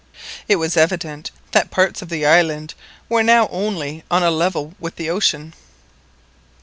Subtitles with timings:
[0.47, 2.73] It was evident that parts of the island
[3.07, 5.53] were now only on a level with the ocean.